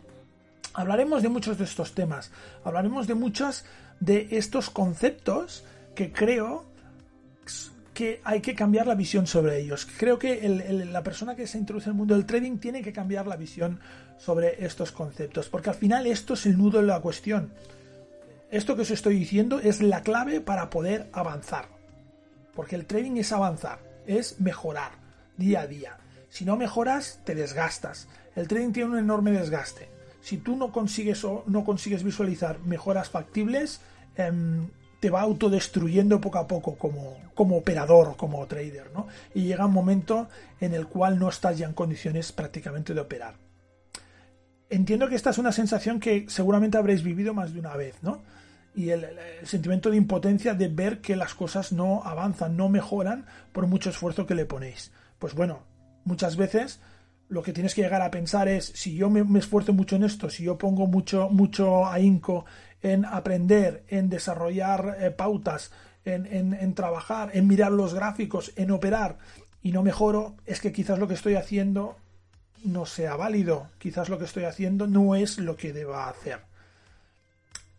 Hablaremos 0.74 1.22
de 1.22 1.29
muchos 1.29 1.58
de 1.58 1.65
estos 1.65 1.93
temas, 1.93 2.31
hablaremos 2.63 3.08
de 3.08 3.15
muchos 3.15 3.65
de 4.00 4.27
estos 4.31 4.70
conceptos 4.70 5.65
que 5.96 6.13
creo 6.13 6.65
que 7.93 8.21
hay 8.24 8.41
que 8.41 8.55
cambiar 8.55 8.88
la 8.88 8.95
visión 8.95 9.27
sobre 9.27 9.60
ellos. 9.60 9.88
Creo 9.98 10.17
que 10.17 10.48
la 10.89 11.03
persona 11.03 11.36
que 11.36 11.48
se 11.48 11.57
introduce 11.57 11.86
en 11.86 11.91
el 11.91 11.98
mundo 11.98 12.15
del 12.15 12.25
trading 12.25 12.57
tiene 12.57 12.81
que 12.81 12.93
cambiar 12.93 13.27
la 13.27 13.36
visión 13.36 13.79
sobre 14.17 14.65
estos 14.65 14.91
conceptos, 14.91 15.50
porque 15.50 15.69
al 15.69 15.75
final 15.75 16.07
esto 16.07 16.36
es 16.36 16.45
el 16.45 16.57
nudo 16.57 16.79
de 16.79 16.88
la 16.88 17.01
cuestión. 17.01 17.51
Esto 18.50 18.75
que 18.75 18.83
os 18.83 18.91
estoy 18.91 19.15
diciendo 19.15 19.60
es 19.60 19.81
la 19.81 20.01
clave 20.01 20.41
para 20.41 20.69
poder 20.69 21.10
avanzar, 21.13 21.65
porque 22.53 22.75
el 22.75 22.86
trading 22.86 23.17
es 23.17 23.31
avanzar, 23.31 23.79
es 24.07 24.39
mejorar 24.39 24.91
día 25.38 25.62
a 25.62 25.67
día. 25.67 25.98
Si 26.29 26.45
no 26.45 26.55
mejoras, 26.55 27.19
te 27.25 27.36
desgastas. 27.36 28.07
El 28.36 28.48
trading 28.48 28.71
tiene 28.71 28.91
un 28.91 28.98
enorme 28.98 29.31
desgaste. 29.31 29.89
Si 30.21 30.38
tú 30.38 30.55
no 30.55 30.71
consigues 30.71 31.24
o 31.25 31.43
no 31.48 31.65
consigues 31.65 32.03
visualizar 32.03 32.60
mejoras 32.60 33.10
factibles, 33.10 33.81
em, 34.15 34.69
te 35.01 35.10
va 35.10 35.22
autodestruyendo 35.22 36.22
poco 36.22 36.38
a 36.38 36.48
poco 36.48 36.75
como, 36.75 37.17
como 37.34 37.58
operador, 37.58 38.15
como 38.15 38.46
trader, 38.46 38.91
¿no? 38.93 39.08
Y 39.34 39.46
llega 39.46 39.65
un 39.65 39.74
momento 39.74 40.29
en 40.60 40.75
el 40.75 40.86
cual 40.86 41.17
no 41.17 41.27
estás 41.27 41.58
ya 41.58 41.65
en 41.65 41.74
condiciones 41.74 42.31
prácticamente 42.31 42.93
de 42.93 43.01
operar. 43.01 43.34
Entiendo 44.70 45.10
que 45.10 45.15
esta 45.15 45.31
es 45.31 45.39
una 45.39 45.51
sensación 45.51 46.00
que 46.00 46.27
seguramente 46.29 46.77
habréis 46.77 47.01
vivido 47.01 47.34
más 47.34 47.51
de 47.51 47.60
una 47.60 47.75
vez, 47.75 47.96
¿no? 48.03 48.22
Y 48.75 48.91
el, 48.91 49.08
sentimiento 49.43 49.89
de 49.89 49.98
impotencia 49.98 50.53
de 50.53 50.67
ver 50.67 51.01
que 51.01 51.15
las 51.15 51.34
cosas 51.34 51.72
no 51.72 52.03
avanzan, 52.03 52.55
no 52.55 52.70
mejoran 52.70 53.25
por 53.53 53.65
mucho 53.65 53.89
esfuerzo 53.89 54.27
que 54.27 54.36
le 54.36 54.46
ponéis. 54.46 54.91
Pues 55.17 55.34
bueno, 55.34 55.63
muchas 56.05 56.38
veces 56.38 56.79
lo 57.27 57.41
que 57.41 57.53
tienes 57.53 57.74
que 57.74 57.81
llegar 57.81 58.03
a 58.03 58.12
pensar 58.12 58.48
es 58.48 58.65
si 58.75 58.93
yo 58.93 59.10
me, 59.10 59.39
esfuerzo 59.39 59.74
mucho 59.74 59.96
en 59.96 60.03
esto, 60.03 60.29
si 60.29 60.43
yo 60.43 60.60
pongo 60.60 60.86
mucho, 60.86 61.27
mucho 61.29 61.88
ahínco 61.88 62.46
en 62.82 63.06
aprender, 63.06 63.84
en 63.88 64.10
desarrollar 64.10 64.98
eh, 65.00 65.12
pautas, 65.12 65.72
en, 66.04 66.26
en, 66.26 66.74
trabajar, 66.74 67.30
en 67.34 67.48
mirar 67.48 67.72
los 67.72 67.94
gráficos, 67.94 68.54
en 68.56 68.72
operar 68.72 69.20
y 69.62 69.72
no 69.72 69.84
mejoro, 69.84 70.36
es 70.48 70.60
que 70.60 70.72
quizás 70.72 70.98
lo 70.98 71.08
que 71.08 71.14
estoy 71.14 71.36
haciendo 71.36 71.96
no 72.64 72.88
sea 72.88 73.16
válido, 73.16 73.70
quizás 73.78 74.10
lo 74.10 74.18
que 74.18 74.26
estoy 74.26 74.46
haciendo 74.46 74.88
no 74.88 75.16
es 75.16 75.38
lo 75.38 75.56
que 75.56 75.74
deba 75.74 76.10
hacer. 76.10 76.40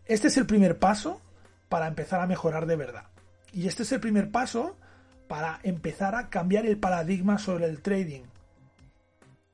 Este 0.05 0.29
es 0.29 0.37
el 0.37 0.47
primer 0.47 0.79
paso 0.79 1.21
para 1.69 1.89
empezar 1.89 2.21
a 2.21 2.27
mejorar 2.27 2.67
de 2.67 2.77
verdad. 2.77 3.07
Y 3.53 3.67
este 3.67 3.83
es 3.83 3.91
el 3.91 4.01
primer 4.01 4.31
paso 4.31 4.77
para 5.27 5.59
empezar 5.65 6.15
a 6.15 6.31
cambiar 6.31 6.65
el 6.67 6.79
paradigma 6.79 7.39
sobre 7.39 7.67
el 7.67 7.81
trading 7.81 8.23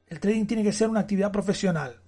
el 0.08 0.20
trading 0.20 0.46
tiene 0.46 0.62
que 0.62 0.72
ser 0.72 0.88
una 0.88 1.00
actividad 1.00 1.32
profesional, 1.32 2.00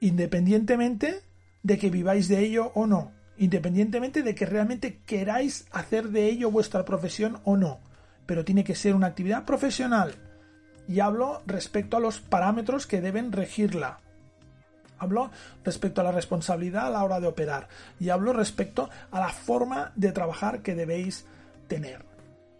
independientemente 0.00 1.20
de 1.62 1.78
que 1.78 1.90
viváis 1.90 2.28
de 2.28 2.40
ello 2.40 2.72
o 2.74 2.86
no, 2.86 3.12
independientemente 3.36 4.22
de 4.22 4.34
que 4.34 4.46
realmente 4.46 5.00
queráis 5.06 5.66
hacer 5.72 6.08
de 6.08 6.26
ello 6.26 6.50
vuestra 6.50 6.84
profesión 6.84 7.40
o 7.44 7.56
no, 7.56 7.80
pero 8.26 8.44
tiene 8.44 8.64
que 8.64 8.74
ser 8.74 8.94
una 8.94 9.08
actividad 9.08 9.44
profesional. 9.44 10.14
Y 10.88 11.00
hablo 11.00 11.42
respecto 11.46 11.96
a 11.96 12.00
los 12.00 12.20
parámetros 12.20 12.86
que 12.86 13.00
deben 13.00 13.32
regirla. 13.32 14.00
Hablo 14.98 15.30
respecto 15.64 16.00
a 16.00 16.04
la 16.04 16.12
responsabilidad 16.12 16.86
a 16.86 16.90
la 16.90 17.04
hora 17.04 17.20
de 17.20 17.26
operar. 17.26 17.68
Y 17.98 18.10
hablo 18.10 18.32
respecto 18.32 18.90
a 19.10 19.20
la 19.20 19.30
forma 19.30 19.92
de 19.96 20.12
trabajar 20.12 20.62
que 20.62 20.74
debéis 20.74 21.24
tener. 21.68 22.04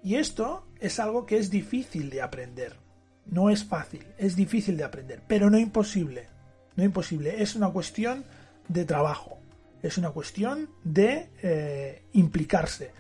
Y 0.03 0.17
esto 0.17 0.67
es 0.81 0.99
algo 0.99 1.27
que 1.27 1.37
es 1.37 1.51
difícil 1.51 2.11
de 2.11 2.23
aprender. 2.23 2.77
No 3.27 3.51
es 3.51 3.65
fácil, 3.65 4.05
es 4.19 4.35
difícil 4.35 4.77
de 4.77 4.85
aprender, 4.85 5.23
pero 5.29 5.51
no 5.51 5.59
imposible. 5.59 6.27
No 6.75 6.83
imposible, 6.83 7.43
es 7.43 7.55
una 7.55 7.69
cuestión 7.69 8.25
de 8.69 8.85
trabajo, 8.85 9.39
es 9.83 9.99
una 9.99 10.11
cuestión 10.11 10.71
de 10.85 11.29
eh, 11.43 12.03
implicarse, 12.13 12.93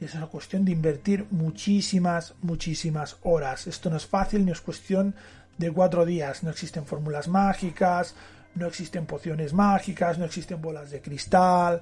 es 0.00 0.14
una 0.14 0.26
cuestión 0.26 0.64
de 0.64 0.72
invertir 0.72 1.26
muchísimas, 1.30 2.34
muchísimas 2.42 3.16
horas. 3.22 3.66
Esto 3.66 3.88
no 3.88 3.96
es 3.96 4.06
fácil, 4.06 4.44
ni 4.44 4.52
es 4.52 4.60
cuestión 4.60 5.14
de 5.56 5.70
cuatro 5.70 6.04
días. 6.04 6.42
No 6.42 6.50
existen 6.50 6.84
fórmulas 6.84 7.28
mágicas, 7.28 8.14
no 8.54 8.66
existen 8.66 9.06
pociones 9.06 9.52
mágicas, 9.52 10.18
no 10.18 10.24
existen 10.24 10.60
bolas 10.60 10.90
de 10.90 11.00
cristal, 11.00 11.80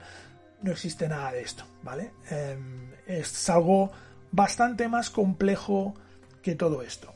no 0.63 0.71
existe 0.71 1.09
nada 1.09 1.33
de 1.33 1.41
esto, 1.41 1.65
¿vale? 1.83 2.13
Em, 2.31 2.93
es 3.07 3.51
algo 3.51 3.91
bastante 4.31 4.87
más 4.89 5.11
complejo 5.11 5.95
que 6.43 6.55
todo 6.55 6.83
esto 6.83 7.13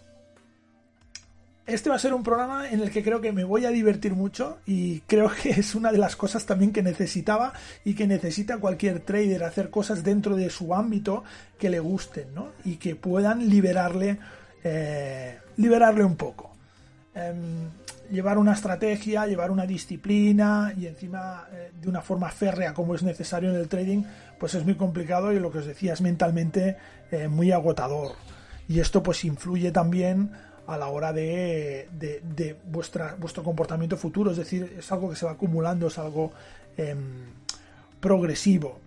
este 1.67 1.91
va 1.91 1.97
a 1.97 1.99
ser 1.99 2.15
un 2.15 2.23
programa 2.23 2.71
en 2.71 2.81
el 2.81 2.91
que 2.91 3.03
creo 3.03 3.21
que 3.21 3.33
me 3.33 3.43
voy 3.43 3.65
a 3.65 3.71
divertir 3.71 4.15
mucho 4.15 4.59
y 4.67 5.01
creo 5.01 5.31
que 5.43 5.51
es 5.51 5.75
una 5.75 5.91
de 5.91 5.99
las 5.99 6.15
cosas 6.15 6.47
también 6.47 6.73
que 6.73 6.83
necesitaba 6.83 7.53
y 7.85 7.95
que 7.95 8.07
necesita 8.07 8.59
cualquier 8.59 9.01
trader 9.01 9.43
hacer 9.43 9.69
cosas 9.69 10.05
dentro 10.05 10.37
de 10.37 10.49
su 10.49 10.75
ámbito 10.75 11.25
que 11.59 11.69
le 11.69 11.81
gusten 11.81 12.33
¿no? 12.35 12.51
y 12.65 12.77
que 12.77 12.95
puedan 12.95 13.49
liberarle 13.49 14.19
eh, 14.63 15.39
liberarle 15.57 16.05
un 16.05 16.17
poco 16.17 16.53
em, 17.15 17.69
llevar 18.13 18.39
una 18.39 18.53
estrategia 18.53 19.27
llevar 19.27 19.51
una 19.51 19.67
disciplina 19.67 20.73
y 20.77 20.87
encima 20.87 21.49
eh, 21.53 21.73
de 21.81 21.89
una 21.89 22.01
forma 22.01 22.31
férrea 22.31 22.75
como 22.75 22.95
es 22.95 23.03
necesario 23.03 23.51
en 23.51 23.57
el 23.57 23.69
trading 23.69 24.05
pues 24.39 24.55
es 24.55 24.65
muy 24.65 24.77
complicado 24.77 25.33
y 25.33 25.41
lo 25.41 25.51
que 25.51 25.59
os 25.59 25.67
decía 25.67 25.95
es 25.95 26.01
mentalmente 26.01 26.77
eh, 27.11 27.27
muy 27.27 27.51
agotador 27.51 28.13
y 28.69 28.81
esto 28.81 29.03
pues 29.03 29.25
influye 29.25 29.71
también 29.71 30.31
a 30.67 30.77
la 30.77 30.89
hora 30.89 31.13
de, 31.13 31.89
de, 31.93 32.57
vuestro 32.65 33.43
comportamiento 33.43 33.97
futuro. 33.97 34.31
Es 34.31 34.37
decir, 34.37 34.77
es 34.79 34.91
algo 34.93 35.11
que 35.11 35.17
se 35.17 35.27
va 35.27 35.33
acumulando, 35.33 35.87
es 35.87 35.99
algo 35.99 36.33
em, 36.77 37.25
progresivo. 38.01 38.81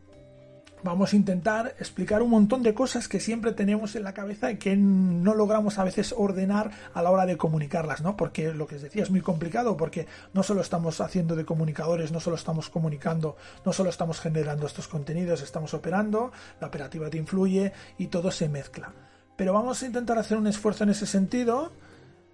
Vamos 0.81 1.11
a 1.11 1.17
intentar 1.17 1.75
explicar 1.77 2.21
un 2.21 2.29
montón 2.29 2.63
de 2.63 2.73
cosas 2.73 3.09
que 3.09 3.19
siempre 3.19 3.51
tenemos 3.51 3.97
en 3.97 4.03
la 4.03 4.13
cabeza 4.13 4.49
y 4.49 4.57
que 4.57 4.77
no 4.77 5.33
logramos 5.33 5.77
a 5.77 5.83
veces 5.83 6.15
ordenar 6.15 6.71
a 6.93 7.01
la 7.01 7.11
hora 7.11 7.25
de 7.25 7.35
comunicarlas, 7.35 7.99
¿no? 7.99 8.15
Porque 8.15 8.53
lo 8.53 8.65
que 8.65 8.75
os 8.75 8.81
decía 8.81 9.03
es 9.03 9.11
muy 9.11 9.19
complicado, 9.19 9.75
porque 9.75 10.07
no 10.33 10.41
solo 10.41 10.61
estamos 10.61 11.01
haciendo 11.01 11.35
de 11.35 11.43
comunicadores, 11.43 12.13
no 12.13 12.21
solo 12.21 12.37
estamos 12.37 12.69
comunicando, 12.69 13.35
no 13.65 13.73
solo 13.73 13.89
estamos 13.89 14.21
generando 14.21 14.65
estos 14.65 14.87
contenidos, 14.87 15.41
estamos 15.41 15.73
operando, 15.73 16.31
la 16.61 16.67
operativa 16.67 17.09
te 17.09 17.17
influye 17.17 17.73
y 17.97 18.07
todo 18.07 18.31
se 18.31 18.47
mezcla 18.47 18.93
pero 19.39 19.53
vamos 19.53 19.81
a 19.81 19.85
intentar 19.85 20.17
hacer 20.17 20.37
un 20.37 20.47
esfuerzo 20.47 20.83
en 20.83 20.89
ese 20.89 21.05
sentido, 21.05 21.71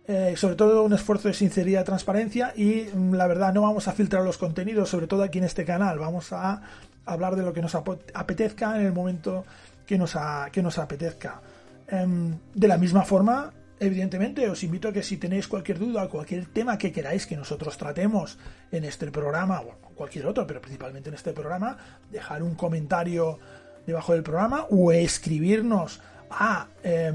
eh, 0.08 0.34
sobre 0.36 0.56
todo 0.56 0.82
un 0.82 0.92
esfuerzo 0.92 1.28
de 1.28 1.36
sinceridad 1.36 1.86
transparencia 1.86 2.52
y 2.56 2.90
mm, 2.92 3.14
la 3.14 3.28
verdad 3.28 3.54
no 3.54 3.62
vamos 3.62 3.88
a 3.88 3.92
filtrar 3.92 4.24
los 4.24 4.40
contenidos, 4.40 4.90
sobre 4.90 5.06
todo 5.06 5.22
aquí 5.22 5.38
en 5.38 5.44
este 5.44 5.66
canal, 5.66 6.00
vamos 6.00 6.34
a 6.34 6.64
hablar 7.06 7.36
de 7.36 7.44
lo 7.44 7.54
que 7.54 7.62
nos 7.62 7.76
apetezca 7.76 8.76
en 8.80 8.88
el 8.88 8.92
momento 8.92 9.46
que 9.86 10.00
nos, 10.00 10.18
que 10.52 10.64
nos 10.64 10.80
apetezca. 10.80 11.42
Em, 11.88 12.40
de 12.56 12.68
la 12.68 12.80
misma 12.80 13.04
forma, 13.04 13.54
evidentemente 13.80 14.50
os 14.50 14.64
invito 14.64 14.88
a 14.88 14.92
que 14.92 15.04
si 15.04 15.18
tenéis 15.18 15.48
cualquier 15.48 15.78
duda, 15.78 16.10
cualquier 16.10 16.48
tema 16.48 16.76
que 16.80 16.92
queráis 16.92 17.28
que 17.28 17.38
nosotros 17.38 17.78
tratemos 17.78 18.40
en 18.72 18.84
este 18.84 19.12
programa 19.12 19.62
o 19.62 19.94
cualquier 19.94 20.26
otro, 20.26 20.48
pero 20.48 20.60
principalmente 20.60 21.10
en 21.10 21.16
este 21.16 21.34
programa, 21.34 21.78
dejar 22.12 22.42
un 22.42 22.56
comentario 22.56 23.38
debajo 23.86 24.14
del 24.14 24.24
programa 24.24 24.66
o 24.72 24.92
escribirnos 24.92 26.02
a 26.30 26.68
eh, 26.84 27.12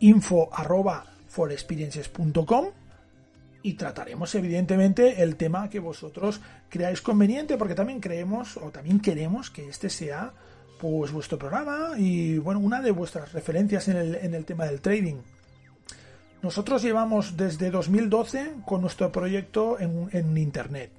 info 0.00 0.50
y 3.62 3.74
trataremos 3.74 4.34
evidentemente 4.34 5.22
el 5.22 5.36
tema 5.36 5.68
que 5.68 5.80
vosotros 5.80 6.40
creáis 6.68 7.00
conveniente 7.00 7.56
porque 7.56 7.74
también 7.74 8.00
creemos 8.00 8.56
o 8.56 8.70
también 8.70 9.00
queremos 9.00 9.50
que 9.50 9.68
este 9.68 9.90
sea 9.90 10.32
pues 10.80 11.12
vuestro 11.12 11.38
programa 11.38 11.90
y 11.98 12.38
bueno 12.38 12.60
una 12.60 12.80
de 12.80 12.90
vuestras 12.90 13.32
referencias 13.32 13.88
en 13.88 13.96
el, 13.96 14.14
en 14.16 14.34
el 14.34 14.44
tema 14.44 14.64
del 14.64 14.80
trading. 14.80 15.16
Nosotros 16.42 16.82
llevamos 16.82 17.36
desde 17.36 17.70
2012 17.70 18.52
con 18.64 18.80
nuestro 18.80 19.12
proyecto 19.12 19.78
en, 19.78 20.08
en 20.12 20.38
internet. 20.38 20.90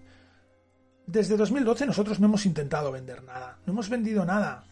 Desde 1.08 1.36
2012 1.36 1.88
nosotros 1.88 2.20
no 2.20 2.28
hemos 2.28 2.46
intentado 2.46 2.92
vender 2.92 3.24
nada 3.24 3.58
no 3.66 3.74
hemos 3.74 3.90
vendido 3.90 4.24
nada 4.24 4.66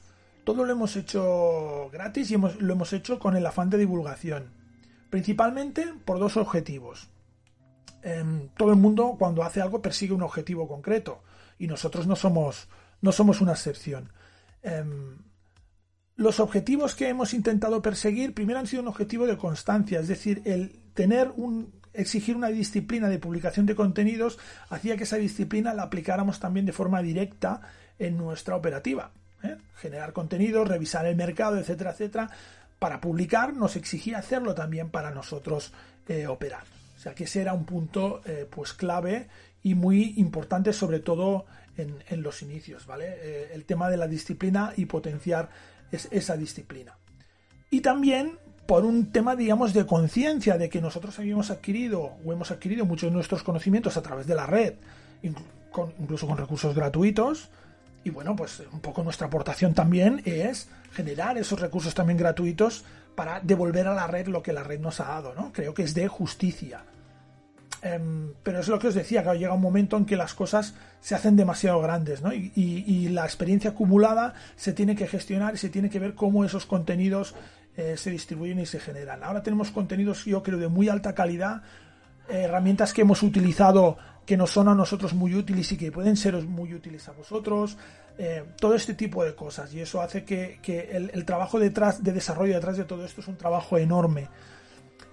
todo 0.49 0.65
lo 0.65 0.71
hemos 0.71 0.95
hecho 0.95 1.91
gratis 1.93 2.31
y 2.31 2.35
lo 2.35 2.73
hemos 2.73 2.91
hecho 2.91 3.19
con 3.19 3.37
el 3.37 3.45
afán 3.45 3.69
de 3.69 3.77
divulgación. 3.77 4.51
Principalmente 5.11 5.93
por 6.05 6.17
dos 6.17 6.37
objetivos. 6.37 7.11
Em, 8.01 8.49
todo 8.57 8.71
el 8.71 8.77
mundo 8.77 9.15
cuando 9.19 9.43
hace 9.43 9.61
algo 9.61 9.79
persigue 9.79 10.11
un 10.11 10.23
objetivo 10.23 10.67
concreto 10.67 11.21
y 11.59 11.67
nosotros 11.67 12.07
no 12.07 12.15
somos, 12.15 12.67
una 13.41 13.51
excepción. 13.51 14.11
Em, 14.63 15.19
los 16.15 16.39
objetivos 16.39 16.95
que 16.95 17.09
hemos 17.09 17.35
intentado 17.35 17.83
perseguir 17.83 18.33
primero 18.33 18.57
han 18.57 18.65
sido 18.65 18.81
un 18.81 18.87
objetivo 18.87 19.27
de 19.27 19.37
constancia, 19.37 19.99
es 19.99 20.07
decir, 20.07 20.41
el 20.45 20.81
tener 20.95 21.31
un 21.35 21.79
exigir 21.93 22.35
una 22.35 22.47
disciplina 22.47 23.07
de 23.07 23.19
publicación 23.19 23.67
de 23.67 23.75
contenidos 23.75 24.39
hacía 24.69 24.97
que 24.97 25.03
esa 25.03 25.17
disciplina 25.17 25.75
la 25.75 25.83
aplicáramos 25.83 26.39
también 26.39 26.65
de 26.65 26.71
forma 26.71 27.03
directa 27.03 27.61
en 27.99 28.17
nuestra 28.17 28.55
operativa. 28.55 29.11
¿Eh? 29.43 29.57
generar 29.75 30.13
contenido, 30.13 30.63
revisar 30.65 31.05
el 31.05 31.15
mercado, 31.15 31.57
etcétera, 31.57 31.91
etcétera, 31.91 32.29
para 32.79 33.01
publicar, 33.01 33.53
nos 33.53 33.75
exigía 33.75 34.17
hacerlo 34.17 34.53
también 34.55 34.89
para 34.89 35.11
nosotros 35.11 35.73
eh, 36.07 36.27
operar. 36.27 36.63
O 36.95 36.99
sea 36.99 37.13
que 37.13 37.25
ese 37.25 37.41
era 37.41 37.53
un 37.53 37.65
punto 37.65 38.21
eh, 38.25 38.47
pues 38.49 38.73
clave 38.73 39.27
y 39.63 39.75
muy 39.75 40.13
importante, 40.17 40.73
sobre 40.73 40.99
todo 40.99 41.45
en, 41.77 42.21
los 42.21 42.41
inicios, 42.41 42.85
¿vale? 42.85 43.53
El 43.53 43.63
tema 43.63 43.89
de 43.89 43.95
la 43.95 44.05
disciplina 44.05 44.73
y 44.75 44.85
potenciar 44.85 45.49
esa 45.91 46.35
disciplina. 46.35 46.97
Y 47.71 47.79
también 47.79 48.37
por 48.69 48.85
un 48.85 49.11
tema, 49.11 49.35
digamos, 49.35 49.73
de 49.73 49.87
conciencia 49.87 50.59
de 50.59 50.69
que 50.69 50.79
nosotros 50.79 51.17
habíamos 51.17 51.49
adquirido 51.49 52.17
o 52.23 52.31
hemos 52.31 52.51
adquirido 52.51 52.85
muchos 52.85 53.09
de 53.09 53.15
nuestros 53.15 53.41
conocimientos 53.41 53.97
a 53.97 54.03
través 54.03 54.27
de 54.27 54.35
la 54.35 54.45
red, 54.45 54.75
incluso 55.23 56.27
con 56.27 56.37
recursos 56.37 56.75
gratuitos. 56.75 57.49
Y 58.09 58.11
bueno, 58.11 58.35
pues 58.35 58.63
un 58.73 58.79
poco 58.79 59.03
nuestra 59.03 59.27
aportación 59.27 59.75
también 59.75 60.23
es 60.25 60.67
generar 60.91 61.37
esos 61.37 61.59
recursos 61.59 61.93
también 61.93 62.17
gratuitos 62.17 62.83
para 63.13 63.39
devolver 63.39 63.85
a 63.85 63.93
la 63.93 64.07
red 64.07 64.27
lo 64.27 64.41
que 64.41 64.51
la 64.51 64.63
red 64.63 64.79
nos 64.79 64.99
ha 64.99 65.09
dado, 65.09 65.35
¿no? 65.35 65.53
Creo 65.53 65.75
que 65.75 65.83
es 65.83 65.93
de 65.93 66.07
justicia. 66.07 66.85
Em, 67.83 68.33
pero 68.41 68.61
es 68.61 68.67
lo 68.67 68.79
que 68.79 68.87
os 68.87 68.95
decía, 68.95 69.23
que 69.23 69.37
llega 69.37 69.53
un 69.53 69.61
momento 69.61 69.95
en 69.95 70.05
que 70.05 70.15
las 70.15 70.33
cosas 70.33 70.73
se 71.01 71.13
hacen 71.13 71.35
demasiado 71.35 71.79
grandes, 71.81 72.23
¿no? 72.23 72.33
Y, 72.33 73.09
la 73.09 73.25
experiencia 73.25 73.71
acumulada 73.71 74.33
se 74.55 74.73
tiene 74.73 74.95
que 74.95 75.05
gestionar 75.05 75.53
y 75.53 75.57
se 75.57 75.69
tiene 75.69 75.91
que 75.91 75.99
ver 75.99 76.15
cómo 76.15 76.43
esos 76.43 76.65
contenidos 76.65 77.35
eh, 77.77 77.95
se 77.95 78.09
distribuyen 78.09 78.59
y 78.59 78.65
se 78.65 78.79
generan. 78.79 79.23
Ahora 79.23 79.43
tenemos 79.43 79.69
contenidos, 79.69 80.25
yo 80.25 80.41
creo, 80.41 80.57
de 80.57 80.67
muy 80.67 80.89
alta 80.89 81.13
calidad, 81.13 81.61
herramientas 82.27 82.91
que 82.91 83.01
hemos 83.01 83.21
utilizado 83.21 83.97
que 84.29 84.37
nos 84.37 84.51
son 84.51 84.67
a 84.67 84.75
nosotros 84.75 85.15
muy 85.15 85.33
útiles 85.33 85.71
y 85.71 85.75
que 85.75 85.91
pueden 85.91 86.15
ser 86.15 86.35
muy 86.43 86.71
útiles 86.71 87.09
a 87.09 87.13
vosotros, 87.13 87.75
eh, 88.15 88.43
todo 88.59 88.75
este 88.75 88.93
tipo 88.93 89.25
de 89.25 89.33
cosas. 89.33 89.73
Y 89.73 89.81
eso 89.81 90.03
hace 90.03 90.23
que, 90.23 90.59
el, 90.91 91.25
trabajo 91.25 91.57
detrás, 91.57 92.03
de 92.03 92.13
desarrollo 92.13 92.53
detrás 92.53 92.77
de 92.77 92.85
todo 92.85 93.03
esto 93.03 93.21
es 93.21 93.27
un 93.27 93.37
trabajo 93.37 93.79
enorme. 93.79 94.29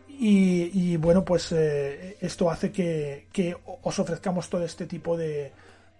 Y, 0.06 0.98
bueno, 0.98 1.24
pues 1.24 1.50
eh, 1.52 2.18
esto 2.20 2.50
hace 2.50 2.70
que, 2.70 3.56
os 3.82 3.98
ofrezcamos 3.98 4.50
todo 4.50 4.62
este 4.66 4.84
tipo 4.84 5.16
de, 5.16 5.50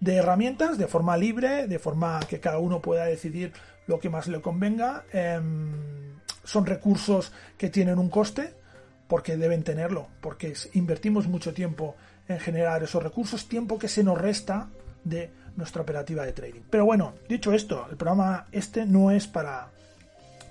herramientas 0.05 0.77
de 0.77 0.87
forma 0.87 1.17
libre, 1.17 1.69
de 1.69 1.79
forma 1.79 2.21
que 2.29 2.39
cada 2.39 2.59
uno 2.59 2.83
pueda 2.83 3.07
decidir 3.07 3.51
lo 3.87 3.99
que 3.99 4.11
más 4.11 4.29
le 4.29 4.43
convenga. 4.43 5.07
Em, 5.11 6.21
son 6.45 6.67
recursos 6.67 7.33
que 7.57 7.71
tienen 7.71 7.99
un 7.99 8.11
coste, 8.11 8.53
porque 9.09 9.39
deben 9.39 9.63
tenerlo, 9.63 10.09
porque 10.21 10.53
invertimos 10.75 11.29
mucho 11.29 11.55
tiempo 11.55 11.97
en 12.28 12.40
generar 12.40 12.83
esos 12.83 13.02
recursos, 13.02 13.49
tiempo 13.49 13.78
que 13.78 13.88
se 13.88 14.02
nos 14.02 14.18
resta 14.18 14.68
de 15.04 15.30
nuestra 15.56 15.83
operativa 15.83 16.25
de 16.25 16.33
trading. 16.33 16.62
Pero 16.71 16.85
bueno, 16.85 17.14
dicho 17.28 17.52
esto, 17.52 17.87
el 17.90 17.97
programa 17.97 18.47
este 18.52 18.85
no 18.87 19.11
es 19.11 19.26
para, 19.26 19.68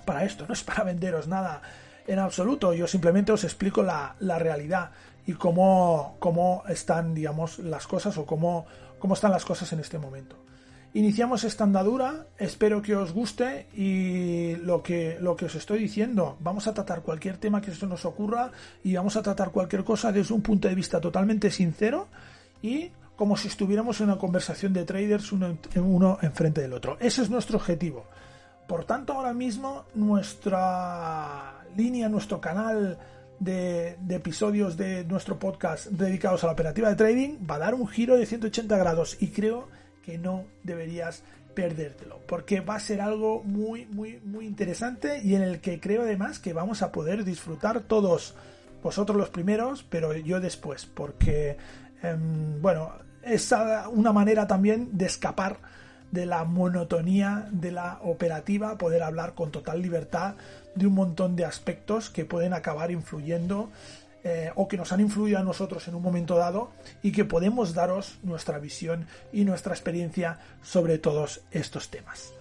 para 0.05 0.23
esto, 0.23 0.45
no 0.47 0.53
es 0.53 0.63
para 0.63 0.83
venderos 0.83 1.27
nada 1.27 1.61
en 2.07 2.19
absoluto. 2.19 2.73
Yo 2.73 2.87
simplemente 2.87 3.31
os 3.31 3.43
explico 3.43 3.83
la, 3.83 4.15
realidad 4.19 4.91
y 5.25 5.33
cómo, 5.33 6.15
cómo, 6.19 6.63
están, 6.67 7.13
digamos, 7.13 7.59
las 7.59 7.87
cosas 7.87 8.17
o 8.17 8.25
cómo, 8.25 8.65
cómo 8.99 9.13
están 9.13 9.31
las 9.31 9.45
cosas 9.45 9.71
en 9.73 9.79
este 9.79 9.97
momento. 9.97 10.37
Iniciamos 10.95 11.43
esta 11.43 11.65
andadura, 11.65 12.27
espero 12.37 12.81
que 12.81 12.95
os 12.95 13.11
guste 13.11 13.67
y 13.75 14.55
lo 14.63 14.81
que, 14.81 15.17
lo 15.19 15.35
que 15.35 15.43
os 15.43 15.55
estoy 15.55 15.79
diciendo, 15.79 16.37
vamos 16.39 16.67
a 16.67 16.73
tratar 16.73 17.01
cualquier 17.01 17.35
tema 17.35 17.59
que 17.59 17.75
se 17.75 17.85
nos 17.85 18.05
ocurra 18.05 18.51
y 18.81 18.95
vamos 18.95 19.17
a 19.17 19.21
tratar 19.21 19.51
cualquier 19.51 19.83
cosa 19.83 20.13
desde 20.13 20.33
un 20.33 20.41
punto 20.41 20.69
de 20.69 20.73
vista 20.73 21.01
totalmente 21.01 21.51
sincero 21.51 22.07
y 22.61 22.91
como 23.17 23.35
si 23.35 23.49
estuviéramos 23.49 23.99
en 23.99 24.07
una 24.07 24.17
conversación 24.17 24.71
de 24.71 24.85
traders 24.85 25.33
uno, 25.33 25.57
uno 25.75 26.17
enfrente 26.21 26.61
del 26.61 26.71
otro. 26.71 26.95
Ese 27.01 27.23
es 27.23 27.29
nuestro 27.29 27.57
objetivo. 27.57 28.05
Por 28.65 28.85
tanto, 28.85 29.11
ahora 29.11 29.33
mismo 29.33 29.83
nuestra 29.95 31.65
línea, 31.75 32.07
nuestro 32.07 32.39
canal 32.39 32.97
de, 33.37 33.97
episodios 34.11 34.77
de 34.77 35.03
nuestro 35.03 35.39
podcast 35.39 35.87
dedicados 35.87 36.45
a 36.45 36.47
la 36.47 36.53
operativa 36.53 36.87
de 36.87 36.95
trading 36.95 37.37
va 37.45 37.55
a 37.55 37.59
dar 37.59 37.73
un 37.73 37.85
giro 37.85 38.15
de 38.15 38.25
180 38.25 38.77
grados 38.77 39.17
y 39.19 39.31
creo 39.31 39.67
que 40.05 40.17
no 40.17 40.45
deberías 40.63 41.23
perdértelo 41.53 42.19
porque 42.27 42.59
va 42.59 42.75
a 42.75 42.79
ser 42.79 43.01
algo 43.01 43.41
muy 43.43 43.85
muy 43.85 44.19
muy 44.23 44.45
interesante 44.45 45.21
y 45.23 45.35
en 45.35 45.41
el 45.41 45.61
que 45.61 45.79
creo 45.79 46.01
además 46.03 46.39
que 46.39 46.53
vamos 46.53 46.81
a 46.81 46.91
poder 46.91 47.23
disfrutar 47.23 47.81
todos 47.81 48.35
vosotros 48.83 49.17
los 49.17 49.29
primeros 49.29 49.83
pero 49.83 50.13
yo 50.13 50.39
después 50.39 50.85
porque 50.85 51.57
em, 52.03 52.61
bueno 52.61 52.93
es 53.23 53.51
una 53.91 54.13
manera 54.13 54.45
también 54.45 54.89
de 54.97 55.05
escapar 55.05 55.57
de 56.11 56.25
la 56.25 56.45
monotonía 56.45 57.47
de 57.51 57.71
la 57.71 57.99
operativa, 58.03 58.77
poder 58.77 59.03
hablar 59.03 59.33
con 59.33 59.51
total 59.51 59.81
libertad 59.81 60.35
de 60.75 60.87
un 60.87 60.93
montón 60.93 61.35
de 61.35 61.45
aspectos 61.45 62.09
que 62.09 62.25
pueden 62.25 62.53
acabar 62.53 62.91
influyendo 62.91 63.69
eh, 64.27 64.51
o 64.55 64.67
que 64.67 64.75
nos 64.75 64.91
han 64.91 65.01
influido 65.01 65.37
a 65.37 65.43
nosotros 65.43 65.87
en 65.87 65.93
un 65.93 66.01
momento 66.01 66.35
dado 66.35 66.71
y 67.03 67.11
que 67.11 67.25
podemos 67.25 67.75
daros 67.75 68.17
nuestra 68.23 68.57
visión 68.57 69.05
y 69.31 69.45
nuestra 69.45 69.75
experiencia 69.75 70.39
sobre 70.63 70.97
todos 70.97 71.41
estos 71.51 71.89
temas. 71.91 72.33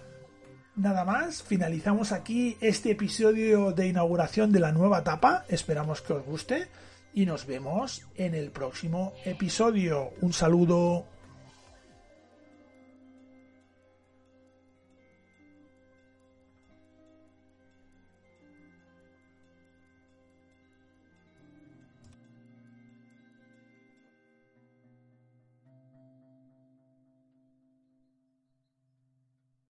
Nada 0.75 1.05
más, 1.05 1.43
finalizamos 1.43 2.11
aquí 2.11 2.57
este 2.59 2.89
episodio 2.89 3.71
de 3.71 3.87
inauguración 3.87 4.51
de 4.51 4.61
la 4.61 4.71
nueva 4.71 4.99
etapa, 4.99 5.45
esperamos 5.47 6.01
que 6.01 6.13
os 6.13 6.25
guste 6.25 6.69
y 7.13 7.27
nos 7.27 7.45
vemos 7.45 8.01
en 8.15 8.33
el 8.33 8.49
próximo 8.49 9.13
episodio. 9.23 10.11
Un 10.21 10.33
saludo. 10.33 11.05